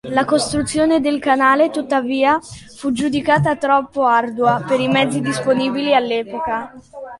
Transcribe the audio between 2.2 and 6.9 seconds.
fu giudicata troppo ardua per i mezzi disponibili all'epoca.